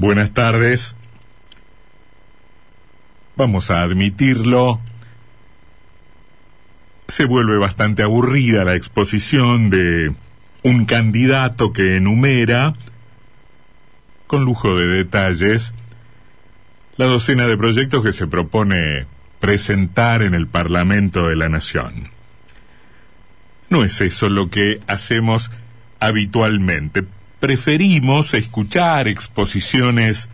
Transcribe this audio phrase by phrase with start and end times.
[0.00, 0.96] Buenas tardes.
[3.36, 4.80] Vamos a admitirlo.
[7.08, 10.14] Se vuelve bastante aburrida la exposición de
[10.62, 12.72] un candidato que enumera,
[14.26, 15.74] con lujo de detalles,
[16.96, 19.04] la docena de proyectos que se propone
[19.38, 22.08] presentar en el Parlamento de la Nación.
[23.68, 25.50] No es eso lo que hacemos
[25.98, 27.04] habitualmente,
[27.40, 30.28] preferimos escuchar exposiciones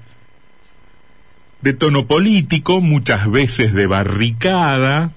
[1.63, 5.13] de tono político, muchas veces de barricada,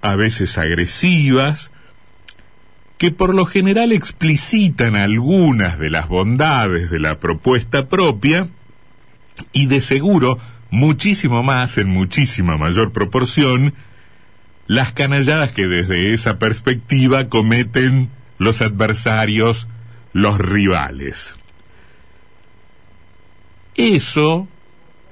[0.00, 1.70] a veces agresivas,
[2.96, 8.48] que por lo general explicitan algunas de las bondades de la propuesta propia
[9.52, 10.38] y de seguro
[10.70, 13.74] muchísimo más, en muchísima mayor proporción,
[14.66, 19.66] las canalladas que desde esa perspectiva cometen los adversarios
[20.12, 21.34] los rivales.
[23.76, 24.48] Eso,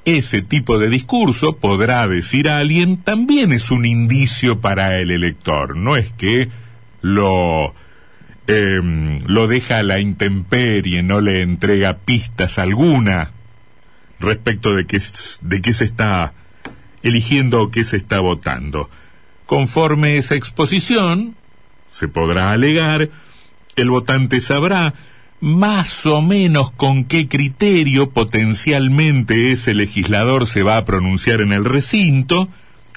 [0.04, 5.76] ese tipo de discurso, podrá decir alguien, también es un indicio para el elector.
[5.76, 6.48] No es que
[7.00, 7.74] lo,
[8.46, 13.32] em, lo deja a la intemperie, no le entrega pistas alguna
[14.20, 15.00] respecto de qué,
[15.42, 16.32] de qué se está
[17.02, 18.90] eligiendo o qué se está votando.
[19.46, 21.36] Conforme esa exposición,
[21.90, 23.08] se podrá alegar
[23.82, 24.94] el votante sabrá
[25.40, 31.64] más o menos con qué criterio potencialmente ese legislador se va a pronunciar en el
[31.64, 32.48] recinto,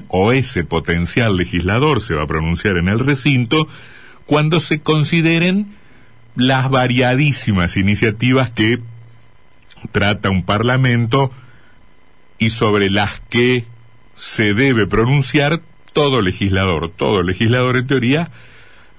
[0.08, 3.68] o ese potencial legislador se va a pronunciar en el recinto,
[4.26, 5.76] cuando se consideren
[6.36, 8.80] las variadísimas iniciativas que
[9.92, 11.32] trata un parlamento
[12.40, 13.66] y sobre las que
[14.16, 15.62] se debe pronunciar
[15.94, 16.90] todo legislador.
[16.90, 18.32] Todo legislador en teoría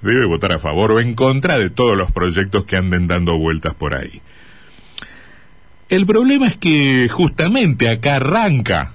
[0.03, 3.75] debe votar a favor o en contra de todos los proyectos que anden dando vueltas
[3.75, 4.21] por ahí.
[5.89, 8.93] El problema es que justamente acá arranca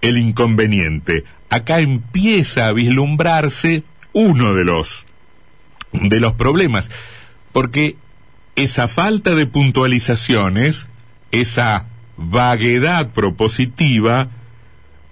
[0.00, 5.06] el inconveniente, acá empieza a vislumbrarse uno de los
[5.92, 6.90] de los problemas,
[7.52, 7.96] porque
[8.56, 10.86] esa falta de puntualizaciones,
[11.32, 11.86] esa
[12.16, 14.28] vaguedad propositiva,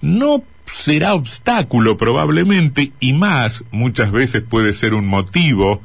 [0.01, 5.83] no será obstáculo probablemente y más muchas veces puede ser un motivo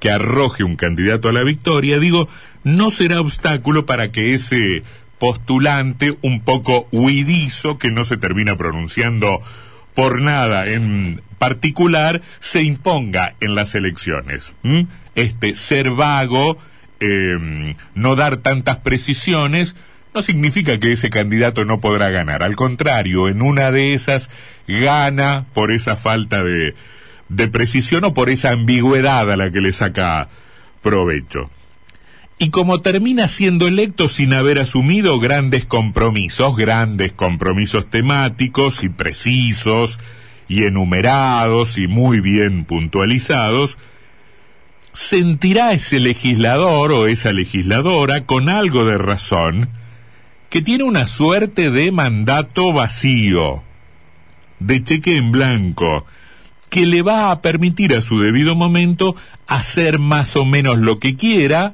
[0.00, 2.28] que arroje un candidato a la victoria, digo,
[2.64, 4.82] no será obstáculo para que ese
[5.18, 9.40] postulante un poco huidizo que no se termina pronunciando
[9.94, 14.54] por nada en particular se imponga en las elecciones.
[15.14, 16.58] Este ser vago,
[16.98, 19.76] em, no dar tantas precisiones,
[20.14, 22.42] no significa que ese candidato no podrá ganar.
[22.42, 24.30] Al contrario, en una de esas
[24.68, 26.74] gana por esa falta de,
[27.28, 30.28] de precisión o por esa ambigüedad a la que le saca
[30.82, 31.50] provecho.
[32.38, 40.00] Y como termina siendo electo sin haber asumido grandes compromisos, grandes compromisos temáticos y precisos
[40.48, 43.78] y enumerados y muy bien puntualizados,
[44.92, 49.70] sentirá ese legislador o esa legisladora con algo de razón
[50.52, 53.62] que tiene una suerte de mandato vacío,
[54.58, 56.04] de cheque en blanco,
[56.68, 61.16] que le va a permitir a su debido momento hacer más o menos lo que
[61.16, 61.72] quiera,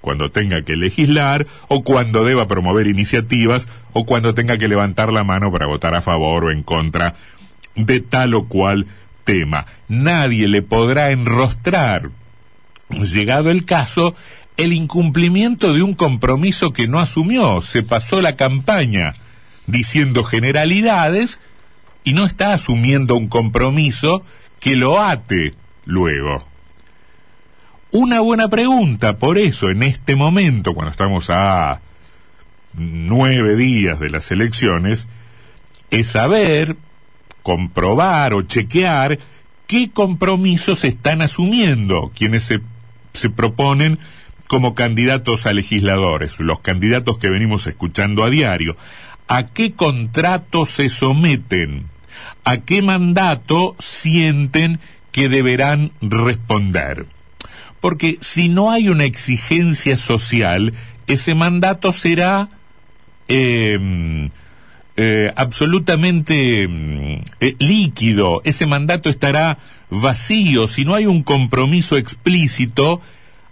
[0.00, 5.24] cuando tenga que legislar, o cuando deba promover iniciativas, o cuando tenga que levantar la
[5.24, 7.16] mano para votar a favor o en contra
[7.74, 8.86] de tal o cual
[9.24, 9.66] tema.
[9.88, 12.10] Nadie le podrá enrostrar,
[12.90, 14.14] llegado el caso,
[14.56, 17.62] el incumplimiento de un compromiso que no asumió.
[17.62, 19.14] Se pasó la campaña
[19.66, 21.40] diciendo generalidades
[22.04, 24.22] y no está asumiendo un compromiso
[24.60, 25.54] que lo ate
[25.84, 26.46] luego.
[27.90, 31.80] Una buena pregunta, por eso, en este momento, cuando estamos a
[32.76, 35.06] nueve días de las elecciones,
[35.90, 36.76] es saber,
[37.42, 39.18] comprobar o chequear
[39.66, 42.60] qué compromisos están asumiendo quienes se,
[43.12, 43.98] se proponen
[44.46, 48.76] como candidatos a legisladores, los candidatos que venimos escuchando a diario,
[49.28, 51.86] ¿a qué contrato se someten?
[52.44, 54.80] ¿A qué mandato sienten
[55.12, 57.06] que deberán responder?
[57.80, 60.74] Porque si no hay una exigencia social,
[61.06, 62.48] ese mandato será
[63.28, 64.30] em,
[64.96, 69.58] eh, absolutamente em, eh, líquido, ese mandato estará
[69.90, 73.00] vacío, si no hay un compromiso explícito,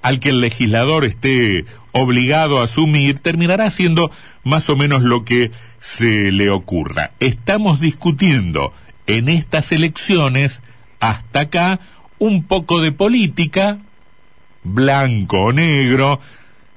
[0.03, 4.11] al que el legislador esté obligado a asumir, terminará siendo
[4.45, 5.51] más o menos lo que
[5.81, 7.13] se le ocurra.
[7.21, 8.73] Estamos discutiendo
[9.07, 10.63] en estas elecciones,
[11.01, 11.81] hasta acá,
[12.19, 13.79] un poco de política,
[14.65, 16.21] blanco o negro,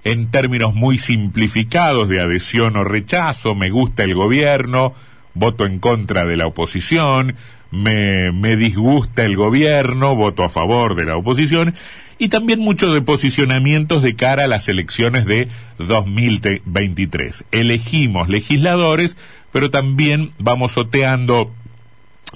[0.04, 4.94] en términos muy simplificados de adhesión o rechazo, me gusta el gobierno,
[5.34, 7.36] voto en contra de la oposición,
[7.72, 11.74] me, me disgusta el gobierno, voto a favor de la oposición,
[12.18, 17.46] y también mucho de posicionamientos de cara a las elecciones de 2023.
[17.52, 19.18] Elegimos legisladores,
[19.52, 21.54] pero también vamos soteando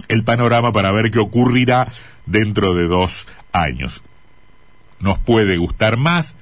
[0.07, 1.87] el panorama para ver qué ocurrirá
[2.25, 4.01] dentro de dos años.
[4.99, 6.35] Nos puede gustar más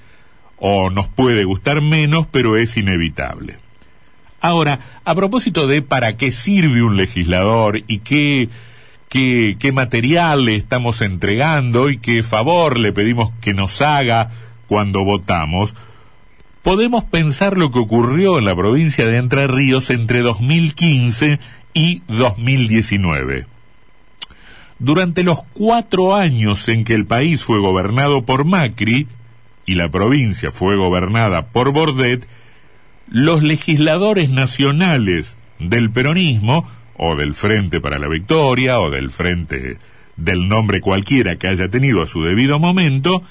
[0.57, 3.59] o nos puede gustar menos, pero es inevitable.
[4.39, 8.49] Ahora, a propósito de para qué sirve un legislador y qué
[9.09, 14.31] qué, qué material le estamos entregando y qué favor le pedimos que nos haga
[14.67, 15.73] cuando votamos,
[16.61, 21.39] podemos pensar lo que ocurrió en la provincia de Entre Ríos entre 2015
[21.73, 23.45] y 2019.
[24.79, 29.07] Durante los cuatro años en que el país fue gobernado por Macri
[29.65, 32.27] y la provincia fue gobernada por Bordet,
[33.09, 39.77] los legisladores nacionales del peronismo o del Frente para la Victoria, o del Frente
[40.17, 43.23] del nombre cualquiera que haya tenido a su debido momento,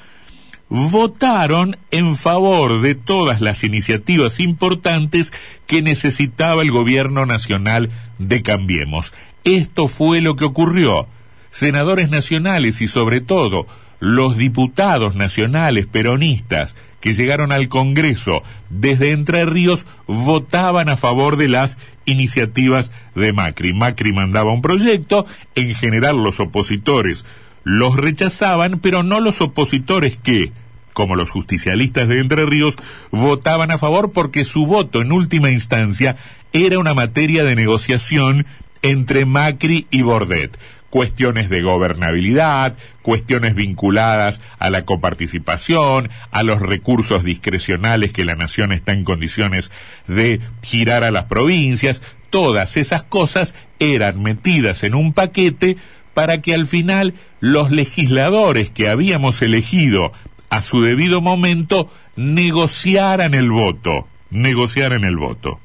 [0.69, 5.33] votaron en favor de todas las iniciativas importantes
[5.67, 9.13] que necesitaba el gobierno nacional de Cambiemos.
[9.45, 11.07] Esto fue lo que ocurrió.
[11.51, 13.67] Senadores nacionales y sobre todo
[13.99, 21.49] los diputados nacionales peronistas que llegaron al Congreso desde Entre Ríos votaban a favor de
[21.49, 23.73] las iniciativas de Macri.
[23.73, 27.25] Macri mandaba un proyecto, en general los opositores
[27.65, 30.53] los rechazaban, pero no los opositores que,
[30.93, 32.77] como los justicialistas de Entre Ríos,
[33.11, 36.17] votaban a favor porque su voto en última instancia
[36.53, 38.47] era una materia de negociación
[38.83, 40.57] entre Macri y Bordet
[40.91, 48.73] cuestiones de gobernabilidad, cuestiones vinculadas a la coparticipación, a los recursos discrecionales que la nación
[48.73, 49.71] está en condiciones
[50.07, 55.77] de girar a las provincias, todas esas cosas eran metidas en un paquete
[56.15, 60.13] para que al final los legisladores que habíamos elegido
[60.49, 65.61] a su debido momento negociaran el voto, negociaran el voto.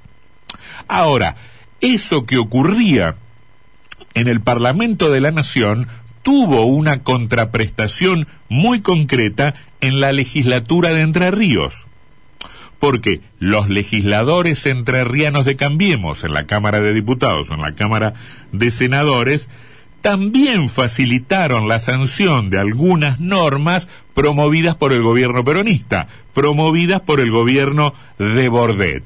[0.88, 1.36] Ahora,
[1.80, 3.16] eso que ocurría
[4.14, 5.88] en el Parlamento de la Nación
[6.24, 11.88] tuvo una contraprestación muy concreta en la legislatura de Entre Ríos.
[12.80, 18.14] Porque los legisladores entrerrianos de Cambiemos en la Cámara de Diputados o en la Cámara
[18.52, 19.50] de Senadores
[20.02, 27.30] también facilitaron la sanción de algunas normas promovidas por el gobierno peronista, promovidas por el
[27.30, 29.04] gobierno de Bordet.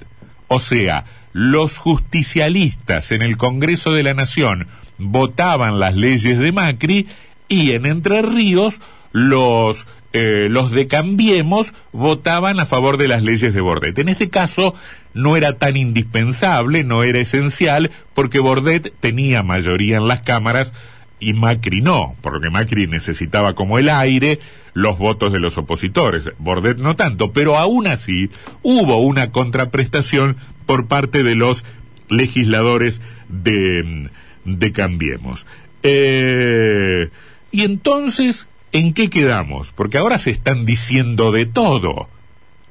[0.47, 1.03] O sea,
[1.33, 7.07] los justicialistas en el Congreso de la Nación votaban las leyes de Macri
[7.47, 8.79] y en Entre Ríos
[9.11, 9.85] los
[10.17, 13.99] eh, los de Cambiemos votaban a favor de las leyes de Bordet.
[13.99, 14.73] En este caso
[15.13, 20.73] no era tan indispensable, no era esencial, porque Bordet tenía mayoría en las cámaras
[21.19, 24.39] y Macri no, porque Macri necesitaba como el aire
[24.73, 28.29] los votos de los opositores, Bordet no tanto, pero aún así
[28.63, 31.65] hubo una contraprestación por parte de los
[32.07, 34.09] legisladores de
[34.45, 35.45] de Cambiemos.
[35.83, 37.09] Eh,
[37.51, 39.71] y entonces, ¿en qué quedamos?
[39.71, 42.09] Porque ahora se están diciendo de todo.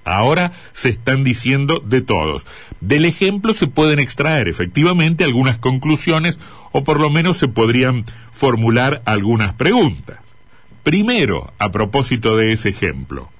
[0.05, 2.45] Ahora se están diciendo de todos.
[2.81, 6.39] Del ejemplo se pueden extraer efectivamente algunas conclusiones
[6.73, 10.19] o por lo menos se podrían formular algunas preguntas.
[10.83, 13.31] Primero, a propósito de ese ejemplo,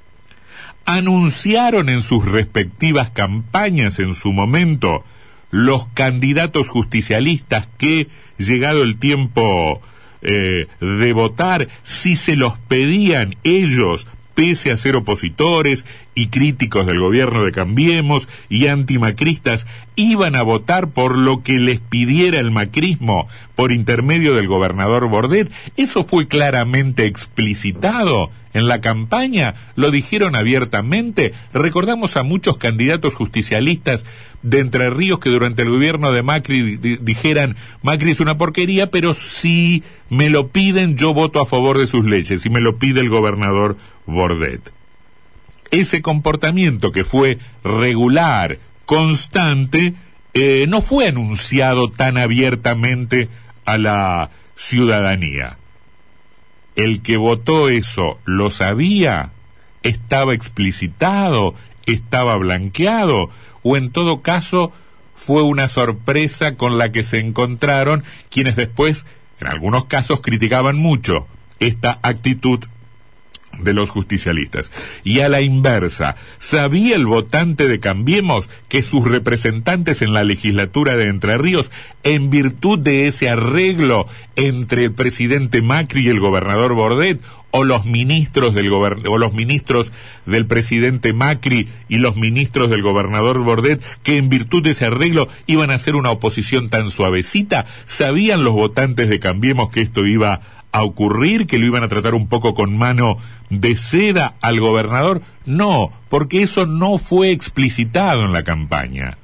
[0.87, 5.05] anunciaron en sus respectivas campañas en su momento
[5.55, 8.09] los candidatos justicialistas que,
[8.39, 9.81] llegado el tiempo
[10.21, 16.99] eh, de votar, si se los pedían ellos, pese a ser opositores y críticos del
[16.99, 23.29] gobierno de Cambiemos y antimacristas, iban a votar por lo que les pidiera el macrismo
[23.55, 25.53] por intermedio del gobernador Bordet.
[25.77, 31.35] Eso fue claramente explicitado en la campaña, lo dijeron abiertamente.
[31.53, 34.07] Recordamos a muchos candidatos justicialistas
[34.43, 39.13] de Entre Ríos que durante el gobierno de Macri dijeran, Macri es una porquería, pero
[39.13, 43.01] si me lo piden, yo voto a favor de sus leyes, si me lo pide
[43.01, 44.73] el gobernador Bordet.
[45.73, 49.95] Ese comportamiento que fue regular, constante,
[50.33, 53.29] eh, no fue anunciado tan abiertamente
[53.65, 55.59] a la ciudadanía
[56.77, 59.31] el que votó eso lo sabía,
[59.83, 61.55] estaba explicitado,
[61.87, 63.31] estaba blanqueado,
[63.63, 64.73] o en todo caso
[65.15, 69.07] fue una sorpresa con la que se encontraron quienes después,
[69.41, 71.29] en algunos casos, criticaban mucho
[71.61, 72.65] esta actitud
[73.61, 74.71] de los justicialistas.
[75.03, 80.97] Y a la inversa, ¿sabía el votante de Cambiemos que sus representantes en la legislatura
[80.97, 81.71] de Entre Ríos,
[82.03, 84.07] en virtud de ese arreglo
[84.37, 87.21] entre el presidente Macri y el gobernador Bordet,
[87.57, 89.93] o los ministros del o los ministros
[90.27, 95.29] del presidente Macri y los ministros del gobernador Bordet, que en virtud de ese arreglo
[95.47, 100.41] iban a hacer una oposición tan suavecita, sabían los votantes de Cambiemos que esto iba
[100.75, 103.17] a ocurrir, que lo iban a tratar un poco con mano
[103.49, 105.23] de seda al gobernador?
[105.47, 109.17] No, porque eso no fue explicitado en la campaña.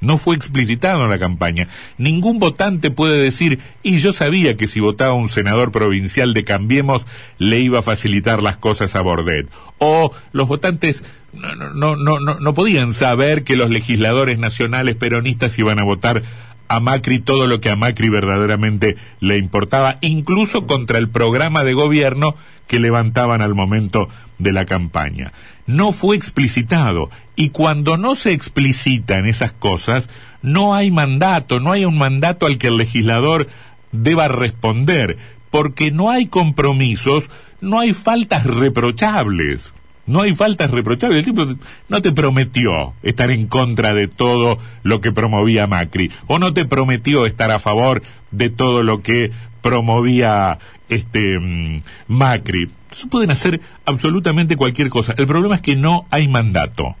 [0.00, 1.68] No fue explicitado en la campaña.
[1.98, 7.04] Ningún votante puede decir, y yo sabía que si votaba un senador provincial de Cambiemos,
[7.36, 9.48] le iba a facilitar las cosas a Bordet.
[9.76, 15.58] O los votantes no, no, no, no, no podían saber que los legisladores nacionales peronistas
[15.58, 16.22] iban a votar
[16.68, 21.74] a Macri todo lo que a Macri verdaderamente le importaba, incluso contra el programa de
[21.74, 22.34] gobierno
[22.66, 24.08] que levantaban al momento
[24.38, 25.32] de la campaña.
[25.66, 30.08] No fue explicitado y cuando no se explicitan esas cosas,
[30.42, 33.48] no hay mandato, no hay un mandato al que el legislador
[33.92, 35.16] deba responder,
[35.50, 37.30] porque no hay compromisos,
[37.60, 39.72] no hay faltas reprochables.
[40.06, 41.18] No hay faltas reprochables.
[41.18, 41.46] El tipo
[41.88, 46.12] no te prometió estar en contra de todo lo que promovía Macri.
[46.28, 49.32] O no te prometió estar a favor de todo lo que
[49.62, 50.58] promovía
[50.88, 52.70] este mm, Macri.
[53.10, 55.14] pueden hacer absolutamente cualquier cosa.
[55.18, 56.94] El problema es que no hay mandato.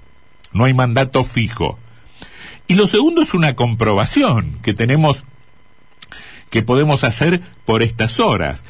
[0.52, 1.78] No hay mandato fijo.
[2.66, 5.22] Y lo segundo es una comprobación que tenemos,
[6.50, 8.64] que podemos hacer por estas horas.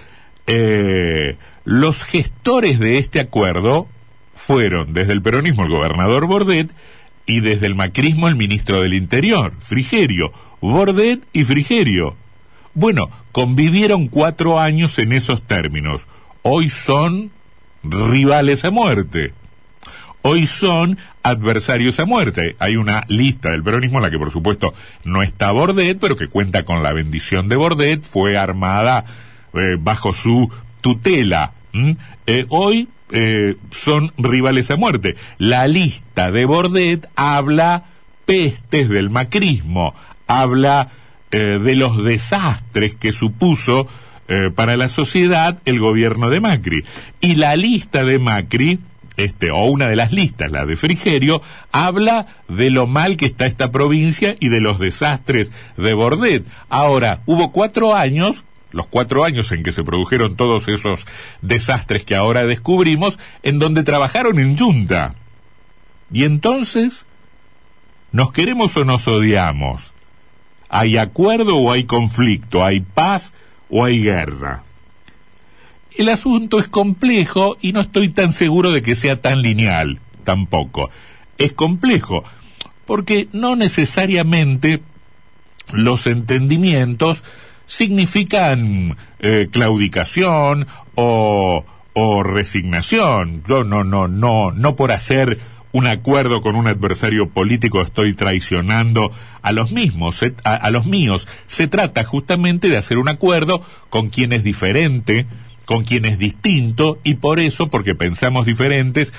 [0.47, 3.88] Eh, los gestores de este acuerdo
[4.47, 6.71] fueron desde el peronismo el gobernador Bordet
[7.26, 12.17] y desde el macrismo el ministro del Interior, Frigerio, Bordet y Frigerio.
[12.73, 16.03] Bueno, convivieron cuatro años en esos términos.
[16.43, 17.33] Hoy son
[17.83, 19.35] rivales a muerte.
[20.23, 22.55] Hoy son adversarios a muerte.
[22.61, 26.29] Hay una lista del peronismo en la que por supuesto no está Bordet, pero que
[26.29, 29.05] cuenta con la bendición de Bordet, fue armada
[29.55, 30.49] eh, bajo su
[30.83, 31.53] tutela.
[32.26, 35.17] Eh, hoy eh, son rivales a muerte.
[35.39, 37.85] La lista de Bordet habla
[38.25, 39.95] pestes del macrismo,
[40.27, 40.91] habla
[41.31, 43.87] eh, de los desastres que supuso
[44.29, 46.85] eh, para la sociedad el gobierno de Macri.
[47.21, 48.81] Y la lista de Macri,
[49.17, 53.47] este, o una de las listas, la de Frigerio, habla de lo mal que está
[53.47, 56.45] esta provincia y de los desastres de Bordet.
[56.69, 58.45] Ahora, hubo cuatro años
[58.76, 61.06] los cuatro años en que se produjeron todos esos
[61.40, 65.14] desastres que ahora descubrimos, en donde trabajaron en junta.
[66.12, 67.06] Y entonces,
[68.12, 69.95] ¿nos queremos o nos odiamos?
[70.68, 72.64] ¿Hay acuerdo o hay conflicto?
[72.64, 73.33] ¿Hay paz
[73.71, 74.62] o hay guerra?
[75.97, 80.90] El asunto es complejo y no estoy tan seguro de que sea tan lineal, tampoco.
[81.38, 82.25] Es complejo,
[82.85, 84.83] porque no necesariamente
[85.73, 87.23] los entendimientos
[87.67, 93.43] significan eh, claudicación o, o resignación.
[93.47, 95.39] Yo no, no, no, no por hacer
[95.73, 101.29] un acuerdo con un adversario político estoy traicionando a los mismos, a, a, los míos.
[101.47, 105.27] Se trata justamente de hacer un acuerdo con quien es diferente,
[105.67, 109.13] con quien es distinto, y por eso, porque pensamos diferentes,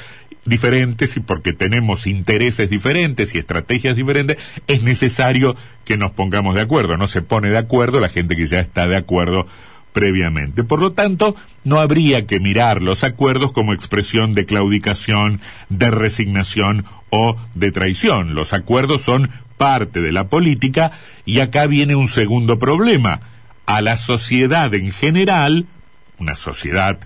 [0.46, 6.62] diferentes y porque tenemos intereses diferentes y estrategias diferentes, es necesario que nos pongamos de
[6.62, 6.98] acuerdo.
[6.98, 9.46] No se pone de acuerdo la gente que ya está de acuerdo
[9.92, 10.64] previamente.
[10.64, 16.86] Por lo tanto, no habría que mirar los acuerdos como expresión de claudicación, de resignación
[17.10, 18.36] o de traición.
[18.36, 20.92] Los acuerdos son parte de la política
[21.26, 23.20] y acá viene un segundo problema.
[23.66, 25.66] A la sociedad en general,
[26.20, 27.00] una sociedad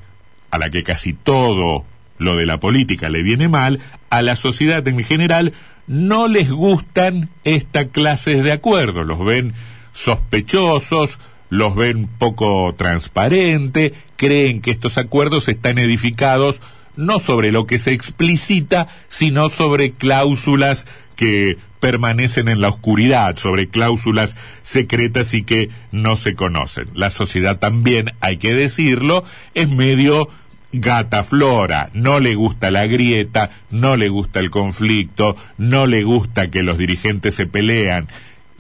[0.52, 1.86] a la que casi todo
[2.18, 5.54] lo de la política le viene mal, a la sociedad en general
[5.88, 9.54] no les gustan estas clases de acuerdos, los ven
[9.94, 16.62] sospechosos, los ven poco transparente, creen que estos acuerdos están edificados
[16.96, 23.68] no sobre lo que se explicita, sino sobre cláusulas que permanecen en la oscuridad, sobre
[23.68, 26.88] cláusulas secretas y que no se conocen.
[26.94, 30.30] La sociedad también, hay que decirlo, es medio
[30.72, 36.50] gata flora, no le gusta la grieta, no le gusta el conflicto, no le gusta
[36.50, 38.08] que los dirigentes se pelean,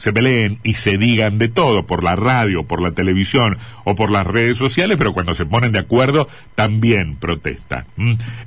[0.01, 4.09] se peleen y se digan de todo por la radio, por la televisión o por
[4.09, 7.85] las redes sociales, pero cuando se ponen de acuerdo también protestan.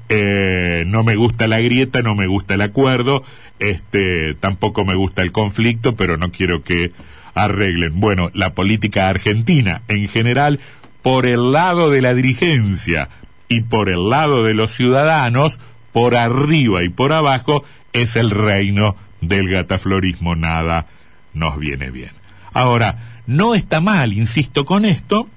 [0.09, 3.23] Eh, no me gusta la grieta, no me gusta el acuerdo,
[3.61, 6.91] este, tampoco me gusta el conflicto, pero no quiero que
[7.35, 8.01] arreglen.
[8.01, 10.59] Bueno, la política argentina en general,
[11.03, 13.11] por el lado de la dirigencia,
[13.49, 15.61] y por el lado de los ciudadanos,
[15.93, 20.35] por arriba y por abajo, es el reino del gataflorismo.
[20.35, 20.89] Nada
[21.35, 22.13] nos viene bien.
[22.53, 25.29] Ahora, no está mal, insisto con esto,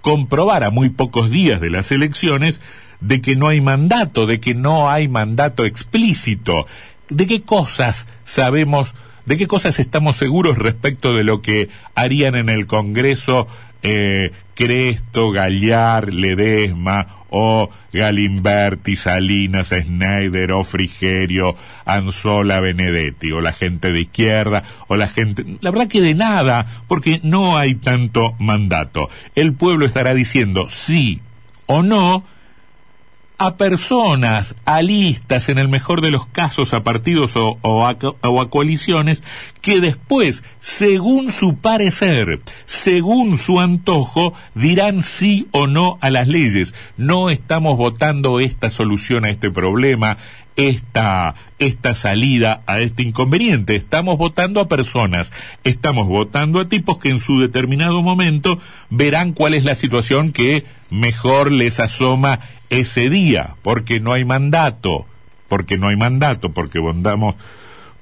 [0.00, 2.60] comprobar a muy pocos días de las elecciones
[3.00, 6.66] de que no hay mandato, de que no hay mandato explícito,
[7.08, 8.94] de qué cosas sabemos,
[9.26, 13.48] de qué cosas estamos seguros respecto de lo que harían en el Congreso
[13.82, 21.54] eh, Cresto, Gallar, Ledesma, o Galimberti, Salinas, Schneider, o Frigerio,
[21.84, 25.44] Anzola, Benedetti, o la gente de izquierda, o la gente...
[25.60, 29.08] La verdad que de nada, porque no hay tanto mandato.
[29.34, 31.20] El pueblo estará diciendo sí
[31.66, 32.24] o no,
[33.38, 39.22] a personas, a listas, en el mejor de los casos, a partidos o, a, coaliciones,
[39.60, 46.74] que después, según su parecer, según su antojo, dirán sí o no a las leyes.
[46.96, 50.16] No estamos votando esta solución a este problema,
[50.56, 53.76] esta, esta salida a este inconveniente.
[53.76, 58.58] Estamos votando a personas, estamos votando a tipos que en su determinado momento
[58.90, 62.40] verán cuál es la situación que mejor les asoma
[62.70, 65.06] ese día, porque no hay mandato,
[65.48, 67.36] porque no hay mandato, porque votamos,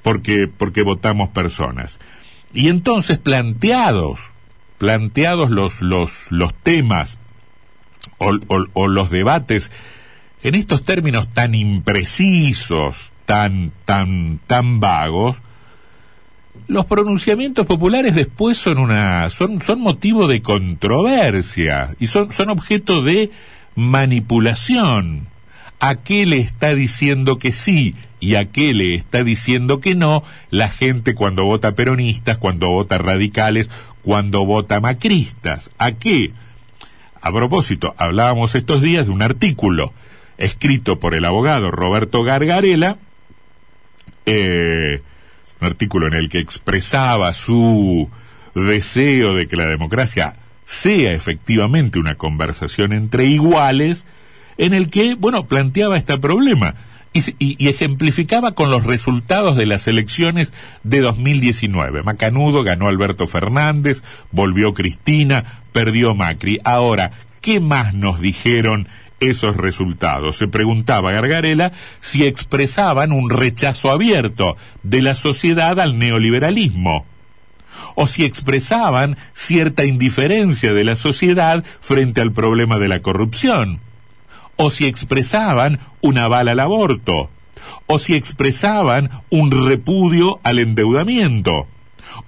[0.02, 1.98] porque, porque votamos personas.
[2.52, 4.30] Y entonces planteados,
[4.78, 7.18] planteados los, los, los temas
[8.18, 9.70] o, los debates
[10.42, 15.38] en estos términos tan imprecisos, tan, tan, tan vagos,
[16.68, 23.02] los pronunciamientos populares después son una son son motivo de controversia y son son objeto
[23.02, 23.30] de
[23.76, 25.28] manipulación.
[25.78, 30.24] ¿A qué le está diciendo que sí y a qué le está diciendo que no
[30.50, 33.70] la gente cuando vota peronistas, cuando vota radicales,
[34.02, 35.70] cuando vota macristas?
[35.78, 36.32] ¿A qué?
[37.20, 39.92] A propósito, hablábamos estos días de un artículo
[40.38, 42.96] escrito por el abogado Roberto Gargarela,
[44.24, 45.02] eh,
[45.60, 48.10] un artículo en el que expresaba su
[48.54, 54.04] deseo de que la democracia sea efectivamente una conversación entre iguales,
[54.58, 56.74] en el que, bueno, planteaba este problema
[57.38, 60.52] y, ejemplificaba con los resultados de las elecciones
[60.82, 62.02] de 2019.
[62.02, 64.02] Macanudo ganó Alberto Fernández,
[64.32, 66.58] volvió Cristina, perdió Macri.
[66.64, 68.88] Ahora, ¿qué más nos dijeron
[69.20, 70.36] esos resultados?
[70.36, 77.06] Se preguntaba Gargarela si expresaban un rechazo abierto de la sociedad al neoliberalismo
[77.94, 83.80] o si expresaban cierta indiferencia de la sociedad frente al problema de la corrupción,
[84.56, 87.30] o si expresaban un aval al aborto,
[87.86, 91.68] o si expresaban un repudio al endeudamiento,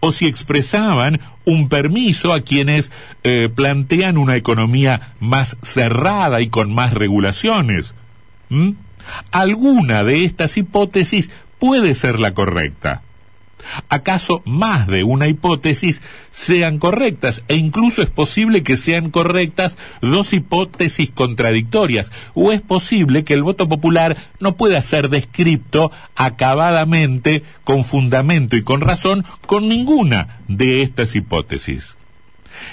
[0.01, 2.93] o si expresaban un permiso a quienes
[3.25, 7.95] eh, plantean una economía más cerrada y con más regulaciones.
[9.31, 13.03] Alguna de estas hipótesis puede ser la correcta.
[13.89, 17.43] ¿Acaso más de una hipótesis sean correctas?
[17.49, 22.11] E incluso es posible que sean correctas dos hipótesis contradictorias.
[22.35, 28.63] ¿O es posible que el voto popular no pueda ser descripto acabadamente, con fundamento y
[28.63, 31.97] con razón, con ninguna de estas hipótesis?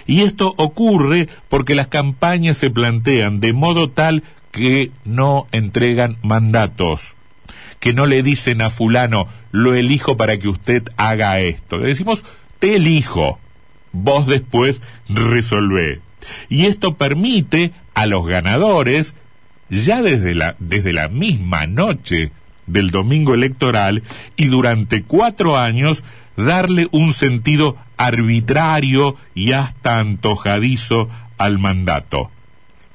[0.08, 7.16] Y esto ocurre porque las campañas se plantean de modo tal que no entregan mandatos
[7.80, 11.78] que no le dicen a fulano, lo elijo para que usted haga esto.
[11.78, 12.24] Le decimos,
[12.60, 13.40] te elijo,
[13.92, 16.02] vos después resolvé.
[16.50, 19.16] Y esto permite a los ganadores,
[19.70, 22.32] ya desde la, desde la misma noche
[22.68, 24.04] del domingo electoral
[24.36, 26.04] y durante cuatro años,
[26.36, 32.32] darle un sentido arbitrario y hasta antojadizo al mandato.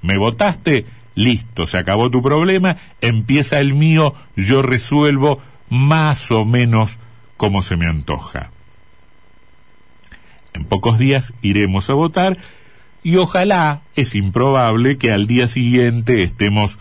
[0.02, 0.86] ¿Me votaste?
[1.14, 6.98] Listo, se acabó tu problema, empieza el mío, yo resuelvo más o menos
[7.36, 8.50] como se me antoja.
[10.52, 12.38] En pocos días iremos a votar
[13.02, 16.78] y ojalá, es improbable que al día siguiente estemos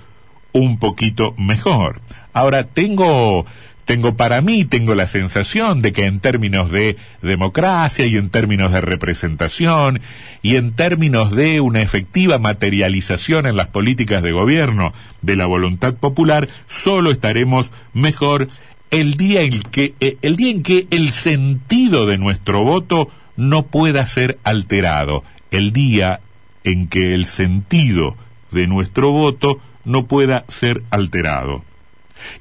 [0.51, 2.01] un poquito mejor.
[2.33, 3.45] Ahora tengo
[3.89, 8.71] tengo para mí, tengo la sensación de que en términos de democracia y en términos
[8.71, 9.99] de representación
[10.43, 15.95] y en términos de una efectiva materialización en las políticas de gobierno de la voluntad
[15.95, 18.47] popular, solo estaremos mejor
[18.91, 23.65] el día en que, eh, el día en que el sentido de nuestro voto no
[23.65, 26.19] pueda ser alterado, el día
[26.63, 28.15] en que el sentido
[28.51, 31.63] de nuestro voto no pueda ser alterado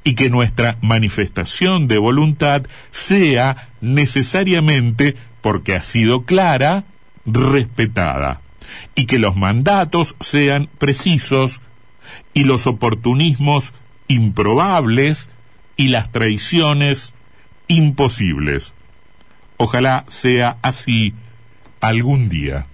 [0.04, 6.84] y que nuestra manifestación de voluntad sea necesariamente, porque ha sido clara,
[7.24, 8.40] respetada,
[8.94, 11.60] y que los mandatos sean precisos,
[12.34, 13.72] y los oportunismos
[14.08, 15.28] improbables
[15.76, 17.14] y las traiciones
[17.68, 18.72] imposibles.
[19.56, 21.14] Ojalá sea así
[21.80, 22.66] algún día.